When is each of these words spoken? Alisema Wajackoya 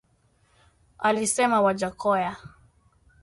Alisema 0.99 1.61
Wajackoya 1.61 2.35